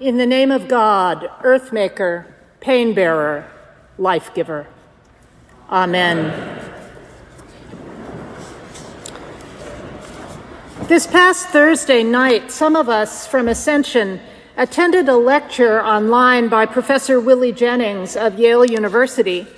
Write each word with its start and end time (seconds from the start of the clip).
In 0.00 0.16
the 0.16 0.26
name 0.26 0.52
of 0.52 0.68
God, 0.68 1.28
earth 1.42 1.72
maker, 1.72 2.32
pain 2.60 2.94
bearer, 2.94 3.50
life 3.98 4.32
giver. 4.32 4.68
Amen. 5.68 6.32
This 10.86 11.04
past 11.08 11.48
Thursday 11.48 12.04
night, 12.04 12.52
some 12.52 12.76
of 12.76 12.88
us 12.88 13.26
from 13.26 13.48
Ascension 13.48 14.20
attended 14.56 15.08
a 15.08 15.16
lecture 15.16 15.82
online 15.82 16.46
by 16.48 16.64
Professor 16.64 17.18
Willie 17.18 17.50
Jennings 17.50 18.16
of 18.16 18.38
Yale 18.38 18.64
University 18.64 19.48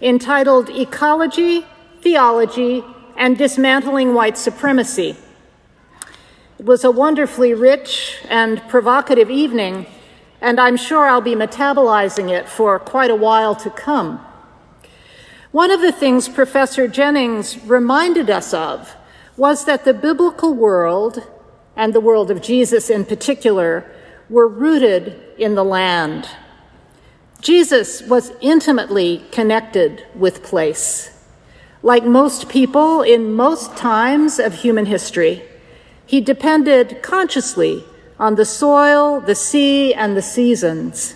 entitled 0.00 0.70
Ecology, 0.70 1.66
Theology, 2.02 2.84
and 3.16 3.36
Dismantling 3.36 4.14
White 4.14 4.38
Supremacy. 4.38 5.16
It 6.62 6.66
was 6.66 6.84
a 6.84 6.92
wonderfully 6.92 7.54
rich 7.54 8.18
and 8.28 8.62
provocative 8.68 9.28
evening, 9.28 9.84
and 10.40 10.60
I'm 10.60 10.76
sure 10.76 11.08
I'll 11.08 11.20
be 11.20 11.34
metabolizing 11.34 12.30
it 12.30 12.48
for 12.48 12.78
quite 12.78 13.10
a 13.10 13.16
while 13.16 13.56
to 13.56 13.68
come. 13.68 14.24
One 15.50 15.72
of 15.72 15.80
the 15.80 15.90
things 15.90 16.28
Professor 16.28 16.86
Jennings 16.86 17.58
reminded 17.64 18.30
us 18.30 18.54
of 18.54 18.94
was 19.36 19.64
that 19.64 19.84
the 19.84 19.92
biblical 19.92 20.54
world, 20.54 21.28
and 21.74 21.92
the 21.92 22.00
world 22.00 22.30
of 22.30 22.40
Jesus 22.40 22.90
in 22.90 23.06
particular, 23.06 23.84
were 24.30 24.46
rooted 24.46 25.20
in 25.38 25.56
the 25.56 25.64
land. 25.64 26.28
Jesus 27.40 28.02
was 28.02 28.30
intimately 28.40 29.24
connected 29.32 30.06
with 30.14 30.44
place. 30.44 31.10
Like 31.82 32.04
most 32.04 32.48
people 32.48 33.02
in 33.02 33.34
most 33.34 33.76
times 33.76 34.38
of 34.38 34.54
human 34.54 34.86
history, 34.86 35.42
he 36.12 36.20
depended 36.20 37.02
consciously 37.02 37.82
on 38.20 38.34
the 38.34 38.44
soil, 38.44 39.18
the 39.18 39.34
sea, 39.34 39.94
and 39.94 40.14
the 40.14 40.20
seasons. 40.20 41.14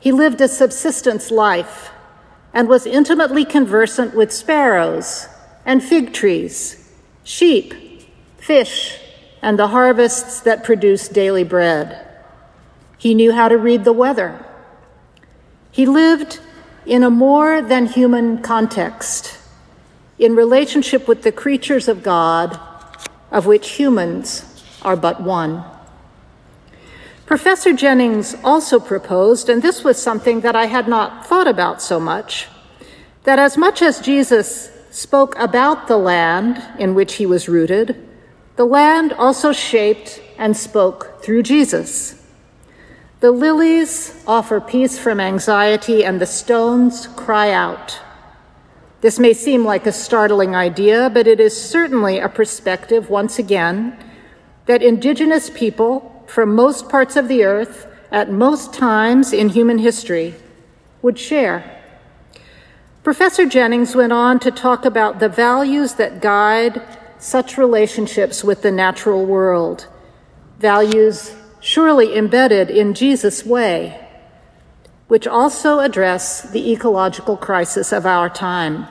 He 0.00 0.10
lived 0.10 0.40
a 0.40 0.48
subsistence 0.48 1.30
life 1.30 1.92
and 2.52 2.68
was 2.68 2.86
intimately 2.86 3.44
conversant 3.44 4.12
with 4.16 4.32
sparrows 4.32 5.28
and 5.64 5.80
fig 5.80 6.12
trees, 6.12 6.92
sheep, 7.22 7.72
fish, 8.36 8.98
and 9.42 9.56
the 9.56 9.68
harvests 9.68 10.40
that 10.40 10.64
produce 10.64 11.06
daily 11.06 11.44
bread. 11.44 12.04
He 12.98 13.14
knew 13.14 13.30
how 13.30 13.46
to 13.46 13.56
read 13.56 13.84
the 13.84 13.92
weather. 13.92 14.44
He 15.70 15.86
lived 15.86 16.40
in 16.84 17.04
a 17.04 17.10
more 17.10 17.62
than 17.62 17.86
human 17.86 18.42
context, 18.42 19.38
in 20.18 20.34
relationship 20.34 21.06
with 21.06 21.22
the 21.22 21.30
creatures 21.30 21.86
of 21.86 22.02
God, 22.02 22.58
of 23.30 23.46
which 23.46 23.70
humans 23.70 24.62
are 24.82 24.96
but 24.96 25.22
one. 25.22 25.64
Professor 27.26 27.72
Jennings 27.72 28.34
also 28.42 28.80
proposed, 28.80 29.48
and 29.48 29.62
this 29.62 29.84
was 29.84 30.02
something 30.02 30.40
that 30.40 30.56
I 30.56 30.66
had 30.66 30.88
not 30.88 31.26
thought 31.26 31.46
about 31.46 31.80
so 31.80 32.00
much, 32.00 32.48
that 33.22 33.38
as 33.38 33.56
much 33.56 33.82
as 33.82 34.00
Jesus 34.00 34.70
spoke 34.90 35.38
about 35.38 35.86
the 35.86 35.96
land 35.96 36.60
in 36.78 36.94
which 36.94 37.14
he 37.14 37.26
was 37.26 37.48
rooted, 37.48 38.08
the 38.56 38.64
land 38.64 39.12
also 39.12 39.52
shaped 39.52 40.20
and 40.38 40.56
spoke 40.56 41.22
through 41.22 41.44
Jesus. 41.44 42.20
The 43.20 43.30
lilies 43.30 44.22
offer 44.26 44.60
peace 44.60 44.98
from 44.98 45.20
anxiety, 45.20 46.04
and 46.04 46.20
the 46.20 46.26
stones 46.26 47.06
cry 47.06 47.52
out. 47.52 48.00
This 49.00 49.18
may 49.18 49.32
seem 49.32 49.64
like 49.64 49.86
a 49.86 49.92
startling 49.92 50.54
idea, 50.54 51.08
but 51.08 51.26
it 51.26 51.40
is 51.40 51.60
certainly 51.60 52.18
a 52.18 52.28
perspective, 52.28 53.08
once 53.08 53.38
again, 53.38 53.96
that 54.66 54.82
indigenous 54.82 55.48
people 55.50 56.24
from 56.26 56.54
most 56.54 56.88
parts 56.88 57.16
of 57.16 57.28
the 57.28 57.44
earth 57.44 57.86
at 58.12 58.30
most 58.30 58.74
times 58.74 59.32
in 59.32 59.48
human 59.48 59.78
history 59.78 60.34
would 61.02 61.18
share. 61.18 61.78
Professor 63.02 63.46
Jennings 63.46 63.96
went 63.96 64.12
on 64.12 64.38
to 64.40 64.50
talk 64.50 64.84
about 64.84 65.18
the 65.18 65.28
values 65.28 65.94
that 65.94 66.20
guide 66.20 66.82
such 67.18 67.56
relationships 67.56 68.44
with 68.44 68.60
the 68.60 68.70
natural 68.70 69.24
world, 69.24 69.88
values 70.58 71.34
surely 71.60 72.16
embedded 72.16 72.70
in 72.70 72.92
Jesus' 72.92 73.44
way, 73.44 74.06
which 75.08 75.26
also 75.26 75.80
address 75.80 76.42
the 76.50 76.70
ecological 76.72 77.36
crisis 77.36 77.92
of 77.92 78.06
our 78.06 78.28
time. 78.28 78.86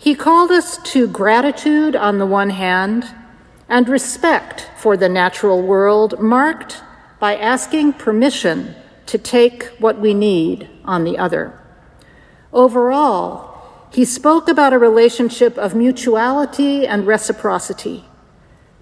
He 0.00 0.14
called 0.14 0.50
us 0.50 0.78
to 0.92 1.06
gratitude 1.06 1.94
on 1.94 2.16
the 2.16 2.24
one 2.24 2.48
hand 2.48 3.06
and 3.68 3.86
respect 3.86 4.70
for 4.78 4.96
the 4.96 5.10
natural 5.10 5.60
world, 5.60 6.18
marked 6.18 6.82
by 7.18 7.36
asking 7.36 7.92
permission 7.92 8.74
to 9.04 9.18
take 9.18 9.64
what 9.78 10.00
we 10.00 10.14
need 10.14 10.70
on 10.86 11.04
the 11.04 11.18
other. 11.18 11.52
Overall, 12.50 13.62
he 13.92 14.06
spoke 14.06 14.48
about 14.48 14.72
a 14.72 14.78
relationship 14.78 15.58
of 15.58 15.74
mutuality 15.74 16.86
and 16.86 17.06
reciprocity 17.06 18.06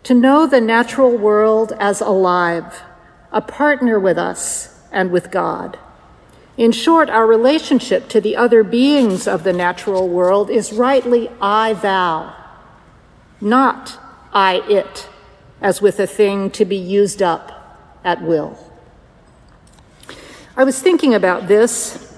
to 0.05 0.15
know 0.15 0.47
the 0.47 0.61
natural 0.61 1.19
world 1.19 1.73
as 1.81 2.01
alive, 2.01 2.83
a 3.33 3.41
partner 3.41 3.99
with 3.99 4.19
us 4.19 4.85
and 4.93 5.11
with 5.11 5.33
God. 5.33 5.81
In 6.59 6.73
short, 6.73 7.09
our 7.09 7.25
relationship 7.25 8.09
to 8.09 8.21
the 8.21 8.35
other 8.35 8.65
beings 8.65 9.29
of 9.29 9.45
the 9.45 9.53
natural 9.53 10.09
world 10.09 10.51
is 10.51 10.73
rightly 10.73 11.31
I 11.41 11.75
thou, 11.75 12.35
not 13.41 13.97
I 14.33 14.57
it, 14.69 15.09
as 15.63 15.81
with 15.81 16.01
a 16.01 16.07
thing 16.09 16.51
to 16.51 16.65
be 16.65 16.77
used 16.77 17.23
up 17.23 18.01
at 18.05 18.23
will. 18.23 18.59
I 20.57 20.65
was 20.65 20.83
thinking 20.83 21.15
about 21.15 21.47
this 21.47 22.13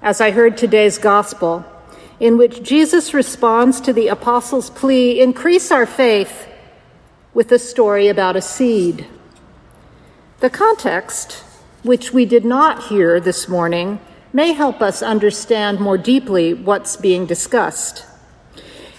as 0.00 0.20
I 0.20 0.30
heard 0.30 0.56
today's 0.56 0.96
gospel, 0.96 1.64
in 2.20 2.38
which 2.38 2.62
Jesus 2.62 3.12
responds 3.12 3.80
to 3.80 3.92
the 3.92 4.06
apostles' 4.06 4.70
plea 4.70 5.20
increase 5.20 5.72
our 5.72 5.84
faith 5.84 6.46
with 7.34 7.50
a 7.50 7.58
story 7.58 8.06
about 8.06 8.36
a 8.36 8.40
seed. 8.40 9.08
The 10.38 10.50
context, 10.50 11.42
which 11.82 12.12
we 12.12 12.24
did 12.24 12.44
not 12.44 12.84
hear 12.84 13.20
this 13.20 13.48
morning, 13.48 14.00
may 14.32 14.52
help 14.52 14.80
us 14.80 15.02
understand 15.02 15.80
more 15.80 15.98
deeply 15.98 16.54
what's 16.54 16.96
being 16.96 17.26
discussed. 17.26 18.04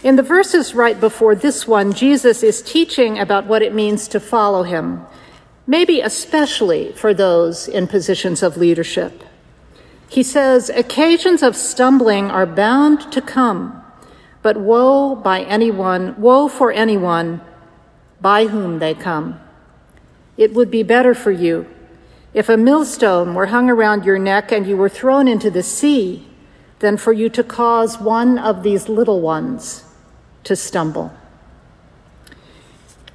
In 0.03 0.15
the 0.15 0.23
verses 0.23 0.73
right 0.73 0.99
before 0.99 1.35
this 1.35 1.67
one, 1.67 1.93
Jesus 1.93 2.41
is 2.41 2.61
teaching 2.61 3.19
about 3.19 3.45
what 3.45 3.61
it 3.61 3.73
means 3.73 4.07
to 4.09 4.19
follow 4.19 4.63
him, 4.63 5.05
maybe 5.67 6.01
especially 6.01 6.91
for 6.93 7.13
those 7.13 7.67
in 7.67 7.87
positions 7.87 8.41
of 8.41 8.57
leadership. 8.57 9.23
He 10.09 10.23
says, 10.23 10.69
Occasions 10.69 11.43
of 11.43 11.55
stumbling 11.55 12.31
are 12.31 12.47
bound 12.47 13.11
to 13.11 13.21
come, 13.21 13.81
but 14.41 14.57
woe 14.57 15.15
by 15.15 15.43
anyone, 15.43 16.19
woe 16.19 16.47
for 16.47 16.71
anyone 16.71 17.41
by 18.19 18.47
whom 18.47 18.79
they 18.79 18.95
come. 18.95 19.39
It 20.35 20.53
would 20.53 20.71
be 20.71 20.83
better 20.83 21.13
for 21.13 21.31
you 21.31 21.67
if 22.33 22.47
a 22.47 22.57
millstone 22.57 23.33
were 23.33 23.47
hung 23.47 23.69
around 23.69 24.05
your 24.05 24.19
neck 24.19 24.51
and 24.51 24.65
you 24.65 24.77
were 24.77 24.89
thrown 24.89 25.27
into 25.27 25.51
the 25.51 25.63
sea 25.63 26.27
than 26.79 26.97
for 26.97 27.13
you 27.13 27.29
to 27.29 27.43
cause 27.43 27.99
one 27.99 28.37
of 28.39 28.63
these 28.63 28.89
little 28.89 29.21
ones 29.21 29.83
to 30.43 30.55
stumble. 30.55 31.11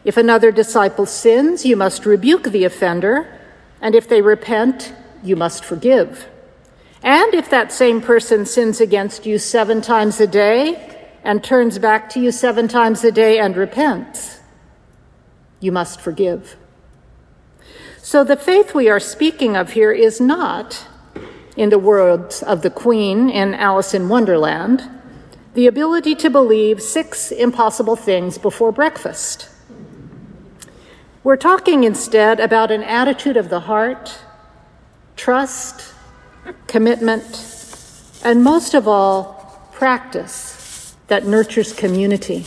If 0.04 0.16
another 0.16 0.52
disciple 0.52 1.06
sins, 1.06 1.64
you 1.64 1.76
must 1.76 2.06
rebuke 2.06 2.44
the 2.44 2.64
offender, 2.64 3.40
and 3.80 3.94
if 3.94 4.08
they 4.08 4.22
repent, 4.22 4.92
you 5.24 5.34
must 5.34 5.64
forgive. 5.64 6.28
And 7.02 7.34
if 7.34 7.50
that 7.50 7.72
same 7.72 8.00
person 8.00 8.46
sins 8.46 8.80
against 8.80 9.26
you 9.26 9.38
seven 9.38 9.80
times 9.80 10.20
a 10.20 10.26
day 10.26 11.08
and 11.24 11.42
turns 11.42 11.78
back 11.78 12.08
to 12.10 12.20
you 12.20 12.30
seven 12.30 12.68
times 12.68 13.02
a 13.02 13.10
day 13.10 13.38
and 13.38 13.56
repents, 13.56 14.40
you 15.58 15.72
must 15.72 16.00
forgive. 16.00 16.56
So 18.06 18.22
the 18.22 18.36
faith 18.36 18.72
we 18.72 18.88
are 18.88 19.00
speaking 19.00 19.56
of 19.56 19.72
here 19.72 19.90
is 19.90 20.20
not, 20.20 20.86
in 21.56 21.70
the 21.70 21.78
words 21.80 22.40
of 22.40 22.62
the 22.62 22.70
Queen 22.70 23.28
in 23.28 23.52
Alice 23.52 23.94
in 23.94 24.08
Wonderland, 24.08 24.88
the 25.54 25.66
ability 25.66 26.14
to 26.14 26.30
believe 26.30 26.80
six 26.80 27.32
impossible 27.32 27.96
things 27.96 28.38
before 28.38 28.70
breakfast. 28.70 29.48
We're 31.24 31.36
talking 31.36 31.82
instead 31.82 32.38
about 32.38 32.70
an 32.70 32.84
attitude 32.84 33.36
of 33.36 33.48
the 33.48 33.58
heart, 33.58 34.16
trust, 35.16 35.92
commitment, 36.68 37.24
and 38.22 38.44
most 38.44 38.74
of 38.74 38.86
all, 38.86 39.68
practice 39.72 40.94
that 41.08 41.26
nurtures 41.26 41.72
community. 41.72 42.46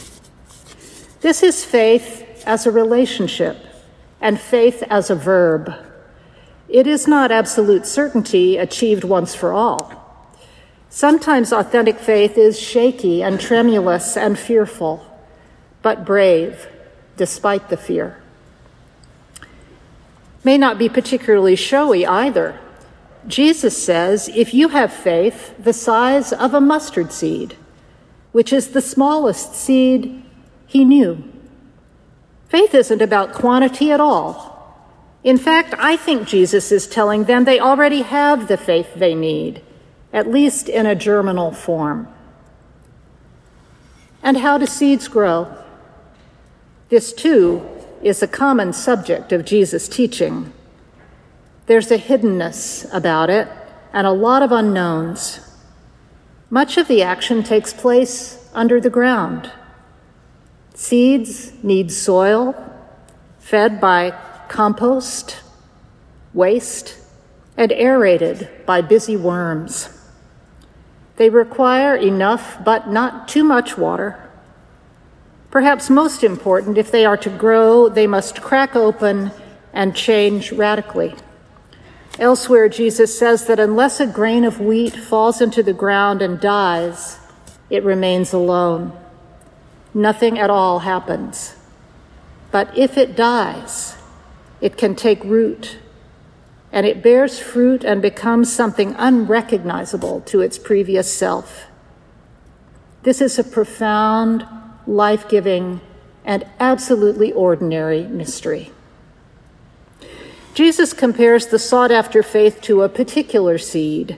This 1.20 1.44
is 1.44 1.66
faith 1.66 2.44
as 2.46 2.66
a 2.66 2.72
relationship 2.72 3.66
and 4.22 4.40
faith 4.40 4.84
as 4.90 5.10
a 5.10 5.16
verb. 5.16 5.74
It 6.68 6.86
is 6.86 7.08
not 7.08 7.32
absolute 7.32 7.86
certainty 7.86 8.58
achieved 8.58 9.04
once 9.04 9.34
for 9.34 9.52
all. 9.52 9.94
Sometimes 10.90 11.54
authentic 11.54 12.00
faith 12.00 12.38
is 12.38 12.60
shaky 12.60 13.22
and 13.24 13.40
tremulous 13.40 14.18
and 14.18 14.38
fearful, 14.38 15.06
but 15.82 16.06
brave 16.06 16.68
despite 17.18 17.70
the 17.70 17.78
fear. 17.78 18.18
may 20.44 20.58
not 20.58 20.78
be 20.78 20.90
particularly 20.90 21.56
showy 21.56 22.06
either. 22.06 22.60
Jesus 23.28 23.82
says, 23.84 24.30
if 24.30 24.54
you 24.54 24.70
have 24.70 24.92
faith 24.92 25.54
the 25.60 25.74
size 25.74 26.32
of 26.32 26.54
a 26.54 26.62
mustard 26.62 27.12
seed, 27.12 27.56
which 28.32 28.54
is 28.54 28.70
the 28.70 28.82
smallest 28.82 29.54
seed 29.54 30.24
he 30.66 30.86
knew. 30.86 31.24
Faith 32.50 32.74
isn't 32.74 33.02
about 33.02 33.34
quantity 33.34 33.92
at 33.92 34.00
all. 34.00 34.50
In 35.24 35.38
fact, 35.38 35.76
I 35.78 35.96
think 35.96 36.28
Jesus 36.28 36.72
is 36.72 36.88
telling 36.88 37.26
them 37.26 37.46
they 37.46 37.60
already 37.60 38.02
have 38.02 38.48
the 38.48 38.58
faith 38.58 38.96
they 38.96 39.14
need, 39.14 39.62
at 40.12 40.28
least 40.28 40.68
in 40.68 40.86
a 40.86 40.96
germinal 40.96 41.52
form. 41.52 42.08
And 44.24 44.38
how 44.38 44.58
do 44.58 44.66
seeds 44.66 45.08
grow? 45.08 45.56
This, 46.90 47.14
too, 47.14 47.68
is 48.02 48.24
a 48.24 48.28
common 48.28 48.74
subject 48.74 49.32
of 49.32 49.46
Jesus' 49.46 49.88
teaching. 49.88 50.52
There's 51.68 51.92
a 51.92 52.00
hiddenness 52.00 52.92
about 52.92 53.30
it 53.30 53.48
and 53.94 54.08
a 54.08 54.12
lot 54.12 54.42
of 54.42 54.52
unknowns. 54.52 55.40
Much 56.50 56.78
of 56.78 56.88
the 56.88 57.04
action 57.04 57.44
takes 57.44 57.74
place 57.74 58.50
under 58.54 58.82
the 58.82 58.90
ground. 58.90 59.52
Seeds 60.80 61.52
need 61.62 61.92
soil, 61.92 62.56
fed 63.38 63.82
by 63.82 64.18
compost, 64.48 65.44
waste, 66.34 66.98
and 67.58 67.74
aerated 67.74 68.48
by 68.66 68.80
busy 68.80 69.18
worms. 69.18 69.90
They 71.18 71.30
require 71.30 71.98
enough 71.98 72.64
but 72.64 72.88
not 72.88 73.28
too 73.28 73.44
much 73.44 73.78
water. 73.78 74.32
Perhaps 75.52 75.90
most 75.90 76.24
important, 76.24 76.78
if 76.78 76.90
they 76.92 77.06
are 77.06 77.18
to 77.18 77.30
grow, 77.30 77.90
they 77.90 78.08
must 78.08 78.42
crack 78.42 78.74
open 78.74 79.32
and 79.74 79.94
change 79.94 80.54
radically. 80.54 81.14
Elsewhere, 82.18 82.70
Jesus 82.70 83.20
says 83.20 83.48
that 83.48 83.60
unless 83.60 84.00
a 84.00 84.08
grain 84.08 84.46
of 84.46 84.62
wheat 84.62 84.96
falls 84.96 85.42
into 85.42 85.62
the 85.62 85.74
ground 85.74 86.22
and 86.22 86.40
dies, 86.40 87.20
it 87.70 87.84
remains 87.84 88.32
alone. 88.32 88.98
Nothing 90.00 90.40
at 90.40 90.50
all 90.50 90.80
happens. 90.80 91.58
But 92.52 92.76
if 92.78 92.98
it 92.98 93.18
dies, 93.18 93.98
it 94.62 94.78
can 94.78 94.96
take 94.96 95.22
root 95.26 95.78
and 96.72 96.86
it 96.86 97.04
bears 97.04 97.38
fruit 97.38 97.84
and 97.84 98.02
becomes 98.02 98.50
something 98.50 98.96
unrecognizable 98.98 100.22
to 100.22 100.40
its 100.40 100.58
previous 100.58 101.12
self. 101.12 101.66
This 103.04 103.20
is 103.20 103.38
a 103.38 103.44
profound, 103.44 104.48
life 104.88 105.28
giving, 105.28 105.82
and 106.24 106.46
absolutely 106.62 107.34
ordinary 107.34 108.04
mystery. 108.04 108.72
Jesus 110.54 110.94
compares 110.94 111.48
the 111.48 111.60
sought 111.60 111.92
after 111.92 112.24
faith 112.24 112.62
to 112.62 112.84
a 112.84 112.90
particular 112.90 113.58
seed, 113.58 114.18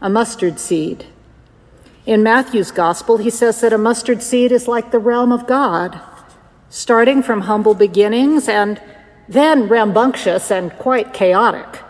a 0.00 0.10
mustard 0.10 0.58
seed. 0.58 1.06
In 2.06 2.22
Matthew's 2.22 2.70
gospel, 2.70 3.18
he 3.18 3.30
says 3.30 3.60
that 3.60 3.74
a 3.74 3.78
mustard 3.78 4.22
seed 4.22 4.52
is 4.52 4.66
like 4.66 4.90
the 4.90 4.98
realm 4.98 5.32
of 5.32 5.46
God, 5.46 6.00
starting 6.70 7.22
from 7.22 7.42
humble 7.42 7.74
beginnings 7.74 8.48
and 8.48 8.80
then 9.28 9.68
rambunctious 9.68 10.50
and 10.50 10.72
quite 10.72 11.12
chaotic. 11.12 11.82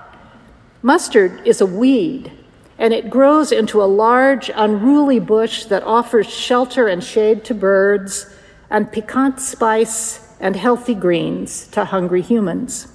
Mustard 0.82 1.46
is 1.46 1.60
a 1.60 1.66
weed, 1.66 2.32
and 2.76 2.92
it 2.92 3.08
grows 3.08 3.52
into 3.52 3.82
a 3.82 3.84
large, 3.84 4.50
unruly 4.54 5.20
bush 5.20 5.64
that 5.66 5.84
offers 5.84 6.28
shelter 6.28 6.88
and 6.88 7.04
shade 7.04 7.44
to 7.44 7.54
birds 7.54 8.34
and 8.68 8.90
piquant 8.90 9.38
spice 9.38 10.34
and 10.40 10.56
healthy 10.56 10.94
greens 10.94 11.66
to 11.68 11.84
hungry 11.84 12.22
humans. 12.22 12.88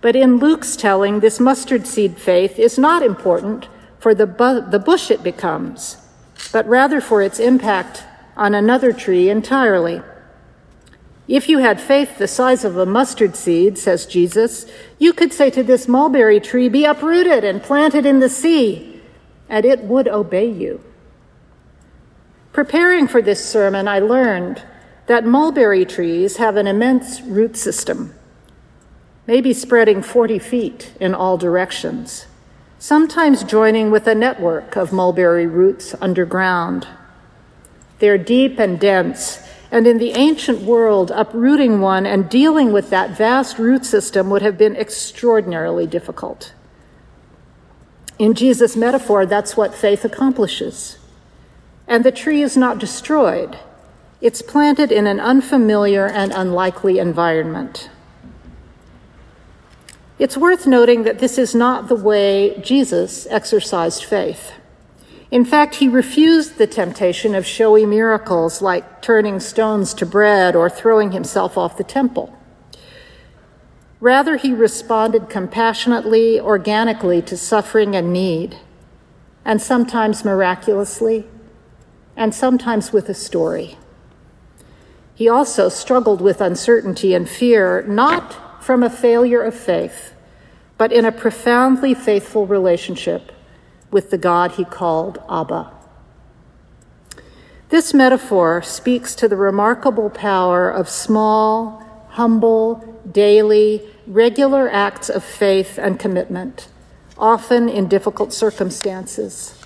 But 0.00 0.16
in 0.16 0.36
Luke's 0.36 0.76
telling, 0.76 1.20
this 1.20 1.40
mustard 1.40 1.86
seed 1.86 2.18
faith 2.18 2.58
is 2.58 2.78
not 2.78 3.02
important 3.02 3.68
for 4.04 4.14
the, 4.14 4.26
bu- 4.26 4.60
the 4.68 4.78
bush 4.78 5.10
it 5.10 5.22
becomes, 5.22 5.96
but 6.52 6.68
rather 6.68 7.00
for 7.00 7.22
its 7.22 7.40
impact 7.40 8.04
on 8.36 8.54
another 8.54 8.92
tree 8.92 9.30
entirely. 9.30 10.02
If 11.26 11.48
you 11.48 11.60
had 11.60 11.80
faith 11.80 12.18
the 12.18 12.28
size 12.28 12.66
of 12.66 12.76
a 12.76 12.84
mustard 12.84 13.34
seed, 13.34 13.78
says 13.78 14.04
Jesus, 14.04 14.66
you 14.98 15.14
could 15.14 15.32
say 15.32 15.48
to 15.48 15.62
this 15.62 15.88
mulberry 15.88 16.38
tree, 16.38 16.68
Be 16.68 16.84
uprooted 16.84 17.44
and 17.44 17.62
planted 17.62 18.04
in 18.04 18.20
the 18.20 18.28
sea, 18.28 19.00
and 19.48 19.64
it 19.64 19.84
would 19.84 20.06
obey 20.06 20.50
you. 20.50 20.84
Preparing 22.52 23.08
for 23.08 23.22
this 23.22 23.42
sermon, 23.42 23.88
I 23.88 24.00
learned 24.00 24.62
that 25.06 25.24
mulberry 25.24 25.86
trees 25.86 26.36
have 26.36 26.56
an 26.56 26.66
immense 26.66 27.22
root 27.22 27.56
system, 27.56 28.14
maybe 29.26 29.54
spreading 29.54 30.02
40 30.02 30.38
feet 30.40 30.92
in 31.00 31.14
all 31.14 31.38
directions, 31.38 32.26
sometimes 32.84 33.42
joining 33.44 33.90
with 33.90 34.06
a 34.06 34.14
network 34.14 34.76
of 34.76 34.92
mulberry 34.92 35.46
roots 35.46 35.94
underground. 36.02 36.86
They're 37.98 38.18
deep 38.18 38.58
and 38.58 38.78
dense 38.78 39.38
and 39.70 39.86
in 39.86 39.96
the 39.96 40.10
ancient 40.10 40.60
world, 40.60 41.10
uprooting 41.10 41.80
one 41.80 42.04
and 42.04 42.28
dealing 42.28 42.72
with 42.74 42.90
that 42.90 43.16
vast 43.16 43.58
root 43.58 43.86
system 43.86 44.28
would 44.28 44.42
have 44.42 44.58
been 44.58 44.76
extraordinarily 44.76 45.86
difficult. 45.86 46.52
In 48.18 48.34
Jesus' 48.34 48.76
metaphor, 48.76 49.24
that's 49.24 49.56
what 49.56 49.74
faith 49.74 50.04
accomplishes. 50.04 50.98
And 51.88 52.04
the 52.04 52.12
tree 52.12 52.42
is 52.42 52.54
not 52.54 52.78
destroyed, 52.78 53.58
it's 54.20 54.42
planted 54.42 54.92
in 54.92 55.06
an 55.06 55.20
unfamiliar 55.20 56.06
and 56.06 56.32
unlikely 56.32 56.98
environment. 56.98 57.88
It's 60.18 60.36
worth 60.36 60.66
noting 60.66 61.02
that 61.02 61.18
this 61.18 61.38
is 61.38 61.54
not 61.54 61.88
the 61.88 61.96
way 61.96 62.56
Jesus 62.60 63.26
exercised 63.30 64.04
faith. 64.04 64.52
In 65.30 65.44
fact, 65.44 65.76
he 65.76 65.88
refused 65.88 66.58
the 66.58 66.68
temptation 66.68 67.34
of 67.34 67.44
showy 67.44 67.84
miracles 67.84 68.62
like 68.62 69.02
turning 69.02 69.40
stones 69.40 69.92
to 69.94 70.06
bread 70.06 70.54
or 70.54 70.70
throwing 70.70 71.10
himself 71.10 71.58
off 71.58 71.76
the 71.76 71.82
temple. 71.82 72.32
Rather, 73.98 74.36
he 74.36 74.52
responded 74.52 75.28
compassionately, 75.28 76.38
organically 76.38 77.20
to 77.22 77.36
suffering 77.36 77.96
and 77.96 78.12
need, 78.12 78.56
and 79.44 79.60
sometimes 79.60 80.24
miraculously, 80.24 81.26
and 82.16 82.32
sometimes 82.32 82.92
with 82.92 83.08
a 83.08 83.14
story. 83.14 83.76
He 85.16 85.28
also 85.28 85.68
struggled 85.68 86.20
with 86.20 86.40
uncertainty 86.40 87.14
and 87.14 87.28
fear, 87.28 87.82
not 87.88 88.43
from 88.64 88.82
a 88.82 88.88
failure 88.88 89.42
of 89.42 89.54
faith, 89.54 90.14
but 90.78 90.90
in 90.90 91.04
a 91.04 91.12
profoundly 91.12 91.92
faithful 91.92 92.46
relationship 92.46 93.30
with 93.90 94.10
the 94.10 94.16
God 94.16 94.52
he 94.52 94.64
called 94.64 95.22
Abba. 95.28 95.70
This 97.68 97.92
metaphor 97.92 98.62
speaks 98.62 99.14
to 99.16 99.28
the 99.28 99.36
remarkable 99.36 100.08
power 100.08 100.70
of 100.70 100.88
small, 100.88 101.84
humble, 102.08 102.98
daily, 103.12 103.82
regular 104.06 104.70
acts 104.70 105.10
of 105.10 105.22
faith 105.22 105.78
and 105.78 106.00
commitment, 106.00 106.68
often 107.18 107.68
in 107.68 107.86
difficult 107.86 108.32
circumstances. 108.32 109.62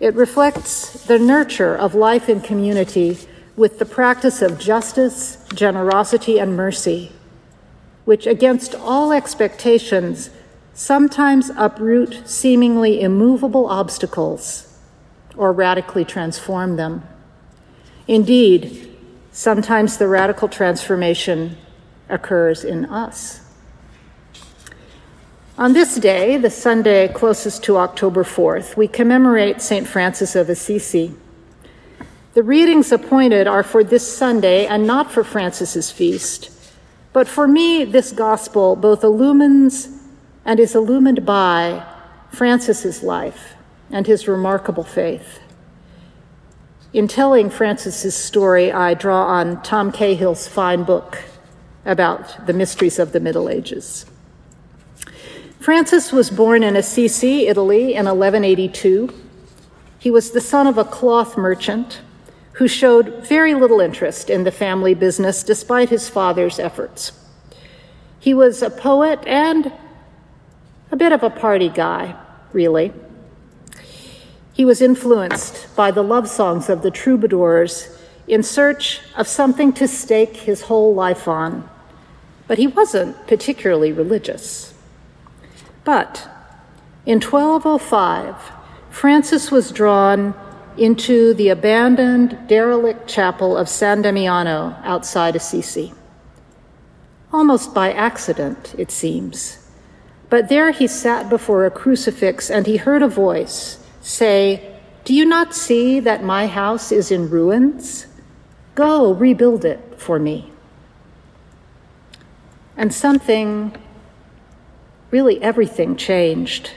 It 0.00 0.12
reflects 0.14 1.04
the 1.04 1.20
nurture 1.20 1.76
of 1.76 1.94
life 1.94 2.28
in 2.28 2.40
community 2.40 3.16
with 3.54 3.78
the 3.78 3.86
practice 3.86 4.42
of 4.42 4.58
justice, 4.58 5.46
generosity, 5.54 6.40
and 6.40 6.56
mercy, 6.56 7.12
which, 8.04 8.26
against 8.26 8.74
all 8.74 9.12
expectations, 9.12 10.30
sometimes 10.74 11.50
uproot 11.56 12.28
seemingly 12.28 13.00
immovable 13.00 13.66
obstacles 13.66 14.78
or 15.36 15.52
radically 15.52 16.04
transform 16.04 16.76
them. 16.76 17.02
Indeed, 18.06 18.96
sometimes 19.32 19.98
the 19.98 20.08
radical 20.08 20.48
transformation 20.48 21.56
occurs 22.08 22.64
in 22.64 22.84
us. 22.86 23.40
On 25.56 25.72
this 25.72 25.94
day, 25.96 26.36
the 26.36 26.50
Sunday 26.50 27.06
closest 27.08 27.62
to 27.64 27.76
October 27.76 28.24
4th, 28.24 28.76
we 28.76 28.88
commemorate 28.88 29.62
St. 29.62 29.86
Francis 29.86 30.34
of 30.34 30.50
Assisi. 30.50 31.14
The 32.34 32.42
readings 32.42 32.90
appointed 32.90 33.46
are 33.46 33.62
for 33.62 33.84
this 33.84 34.16
Sunday 34.16 34.66
and 34.66 34.84
not 34.84 35.12
for 35.12 35.22
Francis's 35.22 35.92
feast. 35.92 36.50
But 37.14 37.28
for 37.28 37.46
me, 37.46 37.84
this 37.84 38.10
gospel 38.10 38.74
both 38.74 39.04
illumines 39.04 39.88
and 40.44 40.58
is 40.58 40.74
illumined 40.74 41.24
by 41.24 41.86
Francis's 42.30 43.04
life 43.04 43.54
and 43.88 44.04
his 44.06 44.26
remarkable 44.26 44.82
faith. 44.82 45.38
In 46.92 47.06
telling 47.06 47.50
Francis's 47.50 48.16
story, 48.16 48.72
I 48.72 48.94
draw 48.94 49.26
on 49.26 49.62
Tom 49.62 49.92
Cahill's 49.92 50.48
fine 50.48 50.82
book 50.82 51.22
about 51.84 52.46
the 52.46 52.52
mysteries 52.52 52.98
of 52.98 53.12
the 53.12 53.20
Middle 53.20 53.48
Ages. 53.48 54.06
Francis 55.60 56.12
was 56.12 56.30
born 56.30 56.64
in 56.64 56.74
Assisi, 56.74 57.46
Italy, 57.46 57.94
in 57.94 58.06
1182. 58.06 59.08
He 60.00 60.10
was 60.10 60.32
the 60.32 60.40
son 60.40 60.66
of 60.66 60.78
a 60.78 60.84
cloth 60.84 61.36
merchant 61.36 62.00
who 62.54 62.68
showed 62.68 63.26
very 63.26 63.54
little 63.54 63.80
interest 63.80 64.30
in 64.30 64.44
the 64.44 64.52
family 64.52 64.94
business 64.94 65.42
despite 65.42 65.90
his 65.90 66.08
father's 66.08 66.58
efforts. 66.58 67.12
He 68.20 68.32
was 68.32 68.62
a 68.62 68.70
poet 68.70 69.20
and 69.26 69.72
a 70.90 70.96
bit 70.96 71.12
of 71.12 71.22
a 71.22 71.30
party 71.30 71.68
guy, 71.68 72.14
really. 72.52 72.92
He 74.52 74.64
was 74.64 74.80
influenced 74.80 75.74
by 75.74 75.90
the 75.90 76.02
love 76.02 76.28
songs 76.28 76.68
of 76.68 76.82
the 76.82 76.92
troubadours 76.92 77.88
in 78.28 78.42
search 78.44 79.00
of 79.16 79.26
something 79.26 79.72
to 79.72 79.88
stake 79.88 80.36
his 80.36 80.62
whole 80.62 80.94
life 80.94 81.26
on, 81.26 81.68
but 82.46 82.58
he 82.58 82.68
wasn't 82.68 83.26
particularly 83.26 83.92
religious. 83.92 84.72
But 85.82 86.28
in 87.04 87.20
1205, 87.20 88.36
Francis 88.90 89.50
was 89.50 89.72
drawn 89.72 90.34
into 90.76 91.34
the 91.34 91.48
abandoned, 91.48 92.38
derelict 92.48 93.08
chapel 93.08 93.56
of 93.56 93.68
San 93.68 94.02
Damiano 94.02 94.76
outside 94.82 95.36
Assisi. 95.36 95.92
Almost 97.32 97.74
by 97.74 97.92
accident, 97.92 98.74
it 98.78 98.90
seems. 98.90 99.58
But 100.30 100.48
there 100.48 100.70
he 100.70 100.86
sat 100.86 101.28
before 101.28 101.64
a 101.64 101.70
crucifix 101.70 102.50
and 102.50 102.66
he 102.66 102.76
heard 102.76 103.02
a 103.02 103.08
voice 103.08 103.84
say, 104.00 104.78
Do 105.04 105.14
you 105.14 105.24
not 105.24 105.54
see 105.54 106.00
that 106.00 106.24
my 106.24 106.46
house 106.46 106.90
is 106.90 107.10
in 107.10 107.30
ruins? 107.30 108.06
Go 108.74 109.14
rebuild 109.14 109.64
it 109.64 110.00
for 110.00 110.18
me. 110.18 110.50
And 112.76 112.92
something, 112.92 113.76
really 115.10 115.40
everything, 115.40 115.96
changed, 115.96 116.72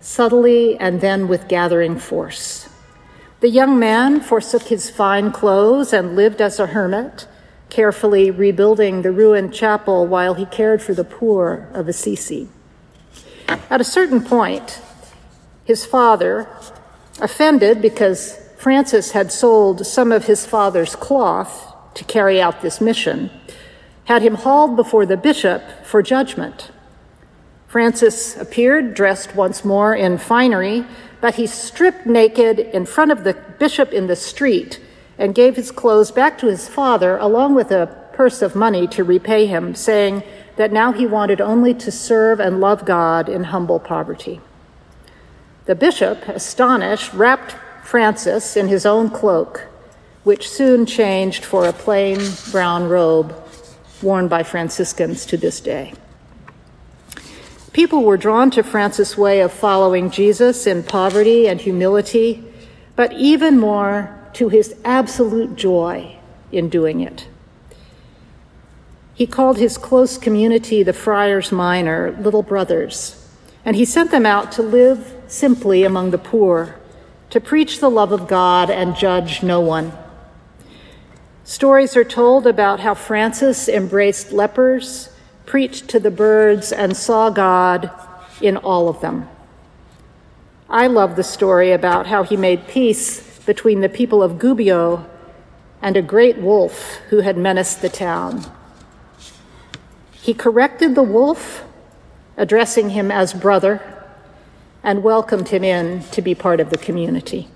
subtly 0.00 0.76
and 0.78 1.00
then 1.00 1.28
with 1.28 1.48
gathering 1.48 1.98
force. 1.98 2.68
The 3.44 3.50
young 3.50 3.78
man 3.78 4.22
forsook 4.22 4.68
his 4.68 4.88
fine 4.88 5.30
clothes 5.30 5.92
and 5.92 6.16
lived 6.16 6.40
as 6.40 6.58
a 6.58 6.68
hermit, 6.68 7.28
carefully 7.68 8.30
rebuilding 8.30 9.02
the 9.02 9.12
ruined 9.12 9.52
chapel 9.52 10.06
while 10.06 10.32
he 10.32 10.46
cared 10.46 10.80
for 10.80 10.94
the 10.94 11.04
poor 11.04 11.68
of 11.74 11.86
Assisi. 11.86 12.48
At 13.46 13.82
a 13.82 13.84
certain 13.84 14.22
point, 14.22 14.80
his 15.66 15.84
father, 15.84 16.48
offended 17.20 17.82
because 17.82 18.34
Francis 18.56 19.10
had 19.10 19.30
sold 19.30 19.86
some 19.86 20.10
of 20.10 20.24
his 20.24 20.46
father's 20.46 20.96
cloth 20.96 21.70
to 21.96 22.04
carry 22.04 22.40
out 22.40 22.62
this 22.62 22.80
mission, 22.80 23.28
had 24.04 24.22
him 24.22 24.36
hauled 24.36 24.74
before 24.74 25.04
the 25.04 25.18
bishop 25.18 25.62
for 25.84 26.02
judgment. 26.02 26.70
Francis 27.68 28.38
appeared 28.38 28.94
dressed 28.94 29.34
once 29.34 29.66
more 29.66 29.94
in 29.94 30.16
finery 30.16 30.86
but 31.24 31.36
he 31.36 31.46
stripped 31.46 32.04
naked 32.04 32.58
in 32.58 32.84
front 32.84 33.10
of 33.10 33.24
the 33.24 33.32
bishop 33.58 33.94
in 33.94 34.08
the 34.08 34.14
street 34.14 34.78
and 35.16 35.34
gave 35.34 35.56
his 35.56 35.70
clothes 35.70 36.10
back 36.10 36.36
to 36.36 36.48
his 36.48 36.68
father, 36.68 37.16
along 37.16 37.54
with 37.54 37.70
a 37.70 37.86
purse 38.12 38.42
of 38.42 38.54
money 38.54 38.86
to 38.86 39.02
repay 39.02 39.46
him, 39.46 39.74
saying 39.74 40.22
that 40.56 40.70
now 40.70 40.92
he 40.92 41.06
wanted 41.06 41.40
only 41.40 41.72
to 41.72 41.90
serve 41.90 42.40
and 42.40 42.60
love 42.60 42.84
God 42.84 43.30
in 43.30 43.44
humble 43.44 43.80
poverty. 43.80 44.38
The 45.64 45.74
bishop, 45.74 46.28
astonished, 46.28 47.14
wrapped 47.14 47.52
Francis 47.82 48.54
in 48.54 48.68
his 48.68 48.84
own 48.84 49.08
cloak, 49.08 49.66
which 50.24 50.46
soon 50.46 50.84
changed 50.84 51.42
for 51.42 51.64
a 51.64 51.72
plain 51.72 52.20
brown 52.52 52.86
robe 52.86 53.34
worn 54.02 54.28
by 54.28 54.42
Franciscans 54.42 55.24
to 55.24 55.38
this 55.38 55.58
day. 55.58 55.94
People 57.74 58.04
were 58.04 58.16
drawn 58.16 58.52
to 58.52 58.62
Francis' 58.62 59.18
way 59.18 59.40
of 59.40 59.52
following 59.52 60.08
Jesus 60.08 60.64
in 60.64 60.84
poverty 60.84 61.48
and 61.48 61.60
humility, 61.60 62.44
but 62.94 63.12
even 63.14 63.58
more 63.58 64.16
to 64.34 64.48
his 64.48 64.76
absolute 64.84 65.56
joy 65.56 66.16
in 66.52 66.68
doing 66.68 67.00
it. 67.00 67.26
He 69.12 69.26
called 69.26 69.58
his 69.58 69.76
close 69.76 70.16
community 70.16 70.84
the 70.84 70.92
Friars 70.92 71.50
Minor, 71.50 72.16
little 72.20 72.44
brothers, 72.44 73.28
and 73.64 73.74
he 73.74 73.84
sent 73.84 74.12
them 74.12 74.24
out 74.24 74.52
to 74.52 74.62
live 74.62 75.12
simply 75.26 75.82
among 75.82 76.12
the 76.12 76.18
poor, 76.18 76.76
to 77.30 77.40
preach 77.40 77.80
the 77.80 77.90
love 77.90 78.12
of 78.12 78.28
God 78.28 78.70
and 78.70 78.94
judge 78.94 79.42
no 79.42 79.60
one. 79.60 79.92
Stories 81.42 81.96
are 81.96 82.04
told 82.04 82.46
about 82.46 82.78
how 82.78 82.94
Francis 82.94 83.68
embraced 83.68 84.30
lepers 84.30 85.08
preached 85.46 85.88
to 85.88 86.00
the 86.00 86.10
birds, 86.10 86.72
and 86.72 86.96
saw 86.96 87.30
God 87.30 87.90
in 88.40 88.56
all 88.56 88.88
of 88.88 89.00
them. 89.00 89.28
I 90.68 90.86
love 90.86 91.16
the 91.16 91.22
story 91.22 91.72
about 91.72 92.06
how 92.06 92.22
he 92.22 92.36
made 92.36 92.66
peace 92.66 93.38
between 93.44 93.80
the 93.80 93.88
people 93.88 94.22
of 94.22 94.38
Gubbio 94.38 95.04
and 95.82 95.96
a 95.96 96.02
great 96.02 96.38
wolf 96.38 96.96
who 97.10 97.20
had 97.20 97.36
menaced 97.36 97.82
the 97.82 97.88
town. 97.88 98.44
He 100.12 100.32
corrected 100.32 100.94
the 100.94 101.02
wolf, 101.02 101.64
addressing 102.36 102.90
him 102.90 103.10
as 103.10 103.34
brother, 103.34 103.82
and 104.82 105.02
welcomed 105.02 105.48
him 105.48 105.62
in 105.62 106.02
to 106.04 106.22
be 106.22 106.34
part 106.34 106.60
of 106.60 106.70
the 106.70 106.78
community. 106.78 107.48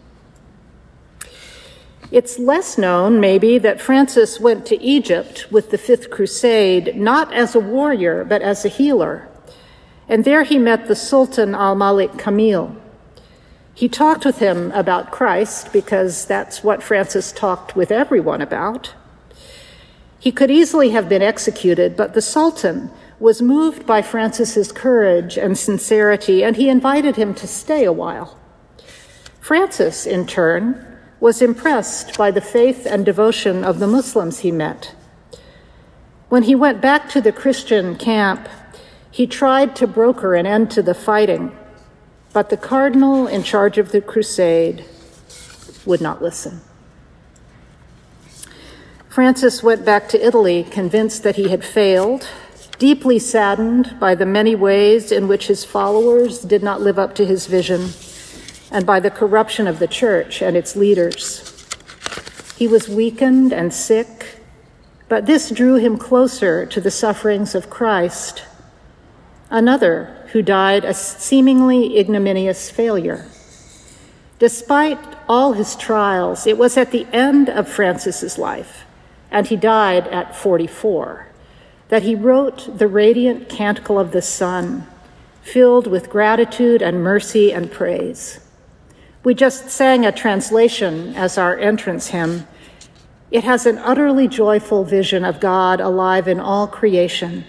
It's 2.10 2.38
less 2.38 2.78
known, 2.78 3.20
maybe, 3.20 3.58
that 3.58 3.82
Francis 3.82 4.40
went 4.40 4.64
to 4.66 4.82
Egypt 4.82 5.46
with 5.50 5.70
the 5.70 5.76
Fifth 5.76 6.08
Crusade 6.08 6.96
not 6.96 7.32
as 7.34 7.54
a 7.54 7.60
warrior, 7.60 8.24
but 8.24 8.40
as 8.40 8.64
a 8.64 8.70
healer. 8.70 9.28
And 10.08 10.24
there 10.24 10.42
he 10.42 10.58
met 10.58 10.88
the 10.88 10.96
Sultan 10.96 11.54
al 11.54 11.74
Malik 11.74 12.16
Kamil. 12.16 12.74
He 13.74 13.90
talked 13.90 14.24
with 14.24 14.38
him 14.38 14.72
about 14.72 15.12
Christ 15.12 15.70
because 15.70 16.24
that's 16.24 16.64
what 16.64 16.82
Francis 16.82 17.30
talked 17.30 17.76
with 17.76 17.92
everyone 17.92 18.40
about. 18.40 18.94
He 20.18 20.32
could 20.32 20.50
easily 20.50 20.90
have 20.90 21.10
been 21.10 21.22
executed, 21.22 21.94
but 21.94 22.14
the 22.14 22.22
Sultan 22.22 22.90
was 23.20 23.42
moved 23.42 23.86
by 23.86 24.00
Francis's 24.00 24.72
courage 24.72 25.36
and 25.36 25.58
sincerity, 25.58 26.42
and 26.42 26.56
he 26.56 26.70
invited 26.70 27.16
him 27.16 27.34
to 27.34 27.46
stay 27.46 27.84
a 27.84 27.92
while. 27.92 28.36
Francis, 29.40 30.06
in 30.06 30.26
turn, 30.26 30.87
was 31.20 31.42
impressed 31.42 32.16
by 32.16 32.30
the 32.30 32.40
faith 32.40 32.86
and 32.86 33.04
devotion 33.04 33.64
of 33.64 33.78
the 33.78 33.86
Muslims 33.86 34.40
he 34.40 34.52
met. 34.52 34.94
When 36.28 36.44
he 36.44 36.54
went 36.54 36.80
back 36.80 37.08
to 37.10 37.20
the 37.20 37.32
Christian 37.32 37.96
camp, 37.96 38.48
he 39.10 39.26
tried 39.26 39.74
to 39.76 39.86
broker 39.86 40.34
an 40.34 40.46
end 40.46 40.70
to 40.72 40.82
the 40.82 40.94
fighting, 40.94 41.56
but 42.32 42.50
the 42.50 42.56
cardinal 42.56 43.26
in 43.26 43.42
charge 43.42 43.78
of 43.78 43.90
the 43.90 44.00
crusade 44.00 44.84
would 45.84 46.00
not 46.00 46.22
listen. 46.22 46.60
Francis 49.08 49.62
went 49.62 49.84
back 49.84 50.08
to 50.10 50.24
Italy 50.24 50.62
convinced 50.62 51.24
that 51.24 51.36
he 51.36 51.48
had 51.48 51.64
failed, 51.64 52.28
deeply 52.78 53.18
saddened 53.18 53.96
by 53.98 54.14
the 54.14 54.26
many 54.26 54.54
ways 54.54 55.10
in 55.10 55.26
which 55.26 55.48
his 55.48 55.64
followers 55.64 56.40
did 56.40 56.62
not 56.62 56.80
live 56.80 56.98
up 56.98 57.14
to 57.16 57.24
his 57.26 57.46
vision 57.46 57.88
and 58.70 58.84
by 58.86 59.00
the 59.00 59.10
corruption 59.10 59.66
of 59.66 59.78
the 59.78 59.88
church 59.88 60.42
and 60.42 60.56
its 60.56 60.76
leaders. 60.76 61.54
He 62.56 62.66
was 62.66 62.88
weakened 62.88 63.52
and 63.52 63.72
sick, 63.72 64.40
but 65.08 65.26
this 65.26 65.50
drew 65.50 65.76
him 65.76 65.96
closer 65.96 66.66
to 66.66 66.80
the 66.80 66.90
sufferings 66.90 67.54
of 67.54 67.70
Christ, 67.70 68.42
another 69.48 70.26
who 70.32 70.42
died 70.42 70.84
a 70.84 70.92
seemingly 70.92 71.98
ignominious 71.98 72.70
failure. 72.70 73.26
Despite 74.38 74.98
all 75.28 75.52
his 75.54 75.74
trials, 75.74 76.46
it 76.46 76.58
was 76.58 76.76
at 76.76 76.90
the 76.90 77.06
end 77.12 77.48
of 77.48 77.68
Francis's 77.68 78.38
life, 78.38 78.84
and 79.30 79.46
he 79.46 79.56
died 79.56 80.06
at 80.08 80.36
44, 80.36 81.28
that 81.88 82.02
he 82.02 82.14
wrote 82.14 82.78
the 82.78 82.86
radiant 82.86 83.48
canticle 83.48 83.98
of 83.98 84.12
the 84.12 84.22
Sun, 84.22 84.86
filled 85.42 85.86
with 85.86 86.10
gratitude 86.10 86.82
and 86.82 87.02
mercy 87.02 87.52
and 87.52 87.72
praise. 87.72 88.40
We 89.24 89.34
just 89.34 89.68
sang 89.68 90.06
a 90.06 90.12
translation 90.12 91.14
as 91.16 91.38
our 91.38 91.58
entrance 91.58 92.08
hymn. 92.08 92.46
It 93.30 93.44
has 93.44 93.66
an 93.66 93.78
utterly 93.78 94.28
joyful 94.28 94.84
vision 94.84 95.24
of 95.24 95.40
God 95.40 95.80
alive 95.80 96.28
in 96.28 96.38
all 96.38 96.66
creation 96.66 97.44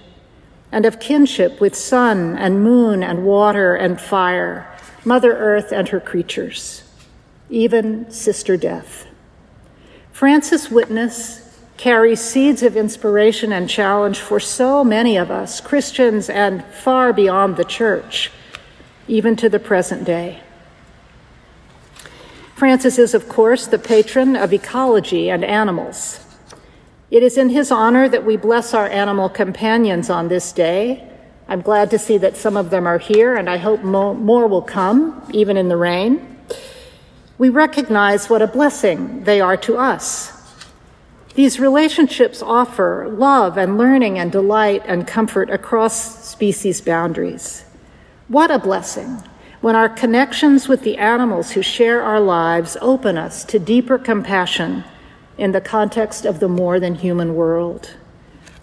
and 0.72 0.86
of 0.86 1.00
kinship 1.00 1.62
with 1.62 1.76
sun 1.76 2.38
and 2.38 2.64
moon 2.64 3.04
and 3.04 3.24
water 3.24 3.76
and 3.76 4.00
fire, 4.00 4.68
Mother 5.06 5.36
Earth 5.36 5.72
and 5.72 5.88
her 5.90 6.00
creatures, 6.00 6.84
even 7.50 8.10
Sister 8.12 8.58
Death. 8.58 9.08
Francis 10.12 10.70
Witness 10.70 11.60
carries 11.78 12.20
seeds 12.20 12.62
of 12.62 12.76
inspiration 12.76 13.54
and 13.54 13.70
challenge 13.70 14.20
for 14.20 14.40
so 14.40 14.84
many 14.84 15.18
of 15.18 15.32
us, 15.32 15.62
Christians 15.62 16.30
and 16.30 16.66
far 16.66 17.14
beyond 17.14 17.56
the 17.56 17.64
church, 17.64 18.32
even 19.08 19.36
to 19.38 19.48
the 19.48 19.60
present 19.60 20.04
day. 20.04 20.42
Francis 22.60 23.00
is, 23.00 23.14
of 23.14 23.30
course, 23.30 23.68
the 23.68 23.80
patron 23.80 24.36
of 24.36 24.52
ecology 24.52 25.32
and 25.32 25.46
animals. 25.46 26.20
It 27.10 27.24
is 27.24 27.38
in 27.38 27.48
his 27.48 27.72
honor 27.72 28.10
that 28.10 28.26
we 28.26 28.36
bless 28.36 28.74
our 28.74 28.90
animal 28.90 29.30
companions 29.30 30.10
on 30.10 30.28
this 30.28 30.52
day. 30.52 31.10
I'm 31.48 31.62
glad 31.62 31.90
to 31.92 31.98
see 31.98 32.18
that 32.18 32.36
some 32.36 32.58
of 32.58 32.70
them 32.70 32.86
are 32.86 32.98
here, 32.98 33.34
and 33.38 33.50
I 33.50 33.56
hope 33.56 33.82
more 33.82 34.46
will 34.46 34.62
come, 34.62 35.26
even 35.32 35.56
in 35.56 35.70
the 35.70 35.78
rain. 35.78 36.38
We 37.38 37.48
recognize 37.48 38.30
what 38.30 38.42
a 38.42 38.48
blessing 38.48 39.24
they 39.24 39.40
are 39.40 39.56
to 39.56 39.78
us. 39.78 40.34
These 41.36 41.62
relationships 41.62 42.42
offer 42.42 43.08
love 43.08 43.58
and 43.58 43.78
learning 43.78 44.20
and 44.20 44.34
delight 44.34 44.84
and 44.86 45.08
comfort 45.08 45.50
across 45.50 46.28
species 46.28 46.82
boundaries. 46.82 47.64
What 48.28 48.52
a 48.52 48.60
blessing 48.60 49.24
when 49.62 49.76
our 49.76 49.90
connections 49.90 50.68
with 50.68 50.84
the 50.84 50.98
animals 50.98 51.52
who 51.52 51.62
share 51.62 52.02
our 52.02 52.20
lives 52.20 52.78
open 52.82 53.18
us 53.18 53.44
to 53.44 53.60
deeper 53.60 53.98
compassion 53.98 54.84
in 55.38 55.52
the 55.52 55.62
context 55.62 56.26
of 56.26 56.40
the 56.40 56.48
more 56.48 56.80
than 56.80 56.96
human 56.96 57.36
world. 57.36 57.96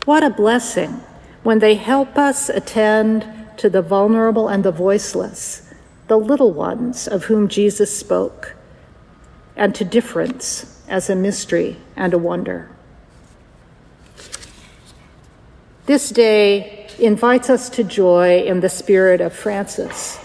What 0.05 0.23
a 0.23 0.31
blessing 0.31 1.01
when 1.43 1.59
they 1.59 1.75
help 1.75 2.17
us 2.17 2.49
attend 2.49 3.27
to 3.59 3.69
the 3.69 3.83
vulnerable 3.83 4.49
and 4.49 4.65
the 4.65 4.73
voiceless, 4.73 5.73
the 6.09 6.19
little 6.19 6.53
ones 6.53 7.07
of 7.09 7.25
whom 7.25 7.49
Jesus 7.49 7.97
spoke, 7.97 8.55
and 9.55 9.75
to 9.75 9.85
difference 9.85 10.83
as 10.89 11.11
a 11.11 11.17
mystery 11.17 11.77
and 11.95 12.15
a 12.15 12.19
wonder. 12.19 12.71
This 15.87 16.11
day 16.11 16.89
invites 16.99 17.49
us 17.49 17.71
to 17.71 17.85
joy 17.85 18.43
in 18.43 18.61
the 18.61 18.69
spirit 18.69 19.21
of 19.21 19.33
Francis. 19.33 20.19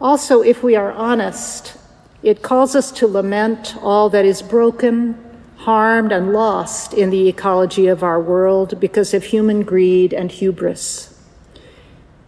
Also, 0.00 0.42
if 0.42 0.62
we 0.62 0.76
are 0.76 0.92
honest, 0.92 1.76
it 2.22 2.42
calls 2.42 2.74
us 2.76 2.90
to 2.92 3.06
lament 3.06 3.76
all 3.82 4.10
that 4.10 4.24
is 4.24 4.42
broken, 4.42 5.16
harmed, 5.58 6.12
and 6.12 6.32
lost 6.32 6.92
in 6.92 7.10
the 7.10 7.28
ecology 7.28 7.86
of 7.86 8.02
our 8.02 8.20
world 8.20 8.78
because 8.78 9.14
of 9.14 9.24
human 9.24 9.62
greed 9.62 10.12
and 10.12 10.32
hubris. 10.32 11.12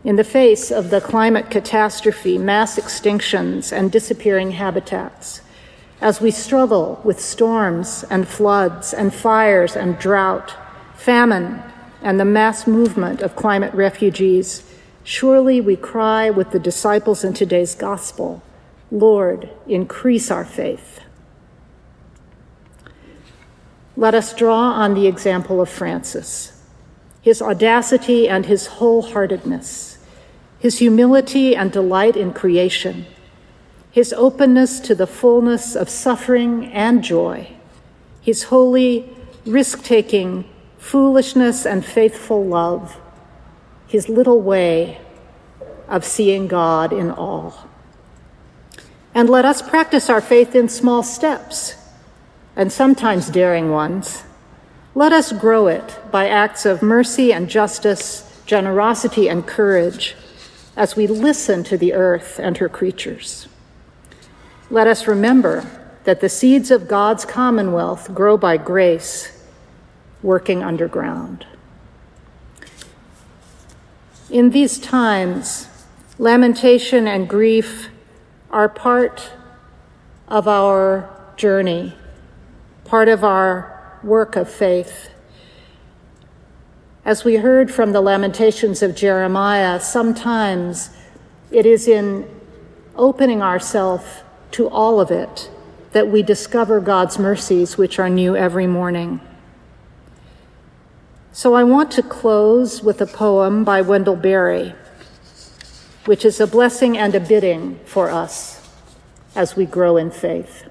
In 0.04 0.16
the 0.16 0.24
face 0.24 0.70
of 0.70 0.90
the 0.90 1.00
climate 1.00 1.50
catastrophe, 1.50 2.38
mass 2.38 2.78
extinctions, 2.78 3.72
and 3.72 3.92
disappearing 3.92 4.52
habitats, 4.52 5.42
as 6.00 6.20
we 6.20 6.30
struggle 6.30 7.00
with 7.04 7.20
storms 7.20 8.04
and 8.08 8.28
floods 8.28 8.94
and 8.94 9.12
fires 9.12 9.76
and 9.76 9.98
drought, 9.98 10.54
famine, 10.94 11.62
and 12.00 12.18
the 12.18 12.24
mass 12.24 12.66
movement 12.66 13.20
of 13.20 13.36
climate 13.36 13.74
refugees, 13.74 14.62
surely 15.08 15.58
we 15.58 15.74
cry 15.74 16.28
with 16.28 16.50
the 16.50 16.58
disciples 16.58 17.24
in 17.24 17.32
today's 17.32 17.74
gospel 17.74 18.42
Lord, 18.90 19.50
increase 19.66 20.30
our 20.30 20.44
faith. 20.44 21.00
Let 23.96 24.14
us 24.14 24.34
draw 24.34 24.72
on 24.72 24.94
the 24.94 25.06
example 25.06 25.60
of 25.60 25.68
Francis, 25.68 26.62
his 27.20 27.42
audacity 27.42 28.28
and 28.28 28.46
his 28.46 28.66
wholeheartedness, 28.66 29.98
his 30.58 30.78
humility 30.78 31.54
and 31.56 31.70
delight 31.72 32.16
in 32.16 32.32
creation, 32.32 33.06
his 33.90 34.12
openness 34.14 34.80
to 34.80 34.94
the 34.94 35.06
fullness 35.06 35.74
of 35.74 35.90
suffering 35.90 36.66
and 36.66 37.04
joy, 37.04 37.48
his 38.22 38.44
holy, 38.44 39.14
risk 39.44 39.82
taking, 39.82 40.44
foolishness 40.78 41.66
and 41.66 41.84
faithful 41.84 42.44
love, 42.44 42.98
his 43.88 44.08
little 44.08 44.40
way 44.40 45.00
of 45.88 46.04
seeing 46.04 46.46
God 46.46 46.92
in 46.92 47.10
all. 47.10 47.66
And 49.14 49.28
let 49.28 49.44
us 49.44 49.62
practice 49.62 50.08
our 50.10 50.20
faith 50.20 50.54
in 50.54 50.68
small 50.68 51.02
steps, 51.02 51.74
and 52.54 52.70
sometimes 52.70 53.30
daring 53.30 53.70
ones. 53.70 54.22
Let 54.94 55.12
us 55.12 55.32
grow 55.32 55.66
it 55.66 55.98
by 56.10 56.28
acts 56.28 56.66
of 56.66 56.82
mercy 56.82 57.32
and 57.32 57.48
justice, 57.48 58.42
generosity 58.46 59.28
and 59.28 59.46
courage, 59.46 60.14
as 60.76 60.94
we 60.94 61.06
listen 61.06 61.64
to 61.64 61.76
the 61.76 61.94
earth 61.94 62.38
and 62.38 62.58
her 62.58 62.68
creatures. 62.68 63.48
Let 64.70 64.86
us 64.86 65.08
remember 65.08 65.68
that 66.04 66.20
the 66.20 66.28
seeds 66.28 66.70
of 66.70 66.88
God's 66.88 67.24
commonwealth 67.24 68.14
grow 68.14 68.36
by 68.36 68.58
grace, 68.58 69.42
working 70.22 70.62
underground. 70.62 71.46
In 74.30 74.50
these 74.50 74.78
times, 74.78 75.68
lamentation 76.18 77.08
and 77.08 77.26
grief 77.26 77.88
are 78.50 78.68
part 78.68 79.32
of 80.28 80.46
our 80.46 81.08
journey, 81.38 81.94
part 82.84 83.08
of 83.08 83.24
our 83.24 83.98
work 84.02 84.36
of 84.36 84.50
faith. 84.50 85.08
As 87.06 87.24
we 87.24 87.36
heard 87.36 87.72
from 87.72 87.92
the 87.92 88.02
Lamentations 88.02 88.82
of 88.82 88.94
Jeremiah, 88.94 89.80
sometimes 89.80 90.90
it 91.50 91.64
is 91.64 91.88
in 91.88 92.28
opening 92.96 93.40
ourselves 93.40 94.04
to 94.50 94.68
all 94.68 95.00
of 95.00 95.10
it 95.10 95.50
that 95.92 96.08
we 96.08 96.22
discover 96.22 96.80
God's 96.82 97.18
mercies, 97.18 97.78
which 97.78 97.98
are 97.98 98.10
new 98.10 98.36
every 98.36 98.66
morning. 98.66 99.22
So 101.32 101.54
I 101.54 101.62
want 101.64 101.90
to 101.92 102.02
close 102.02 102.82
with 102.82 103.00
a 103.00 103.06
poem 103.06 103.64
by 103.64 103.80
Wendell 103.80 104.16
Berry 104.16 104.74
which 106.08 106.24
is 106.24 106.40
a 106.40 106.46
blessing 106.46 106.96
and 106.96 107.14
a 107.14 107.20
bidding 107.20 107.78
for 107.84 108.08
us 108.08 108.66
as 109.36 109.56
we 109.56 109.66
grow 109.66 109.98
in 109.98 110.10
faith. 110.10 110.64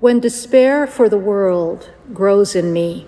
When 0.00 0.20
despair 0.20 0.86
for 0.86 1.08
the 1.08 1.16
world 1.16 1.88
grows 2.12 2.54
in 2.54 2.74
me, 2.74 3.06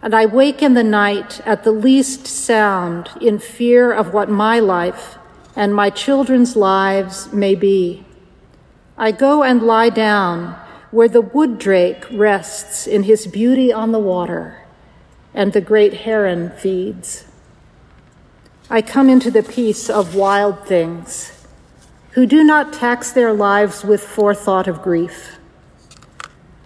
and 0.00 0.14
I 0.14 0.24
wake 0.24 0.62
in 0.62 0.72
the 0.72 0.82
night 0.82 1.46
at 1.46 1.64
the 1.64 1.72
least 1.72 2.26
sound 2.26 3.10
in 3.20 3.38
fear 3.38 3.92
of 3.92 4.14
what 4.14 4.30
my 4.30 4.58
life 4.58 5.18
and 5.54 5.74
my 5.74 5.90
children's 5.90 6.56
lives 6.56 7.30
may 7.34 7.54
be, 7.54 8.06
I 8.96 9.12
go 9.12 9.42
and 9.42 9.60
lie 9.60 9.90
down 9.90 10.58
where 10.94 11.08
the 11.08 11.20
wood 11.20 11.58
drake 11.58 12.06
rests 12.12 12.86
in 12.86 13.02
his 13.02 13.26
beauty 13.26 13.72
on 13.72 13.90
the 13.90 13.98
water 13.98 14.64
and 15.34 15.52
the 15.52 15.60
great 15.60 15.92
heron 15.92 16.48
feeds. 16.50 17.24
I 18.70 18.80
come 18.80 19.10
into 19.10 19.28
the 19.28 19.42
peace 19.42 19.90
of 19.90 20.14
wild 20.14 20.64
things 20.68 21.46
who 22.12 22.26
do 22.26 22.44
not 22.44 22.72
tax 22.72 23.10
their 23.10 23.32
lives 23.32 23.82
with 23.82 24.04
forethought 24.04 24.68
of 24.68 24.82
grief. 24.82 25.36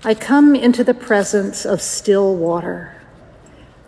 I 0.05 0.13
come 0.13 0.55
into 0.55 0.85
the 0.85 0.93
presence 0.93 1.65
of 1.65 1.81
still 1.81 2.37
water, 2.37 3.01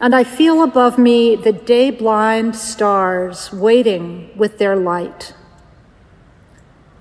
and 0.00 0.14
I 0.14 0.24
feel 0.24 0.62
above 0.62 0.96
me 0.96 1.36
the 1.36 1.52
day 1.52 1.90
blind 1.90 2.56
stars 2.56 3.52
waiting 3.52 4.30
with 4.34 4.56
their 4.56 4.74
light. 4.74 5.34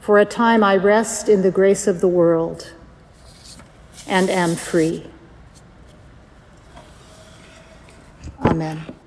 For 0.02 0.19
a 0.19 0.25
time 0.25 0.62
I 0.62 0.75
rest 0.75 1.30
in 1.30 1.41
the 1.41 1.52
grace 1.52 1.88
of 1.88 2.02
the 2.02 2.10
world 2.10 2.73
and 4.09 4.29
am 4.29 4.55
free. 4.55 5.05
Amen. 8.43 8.98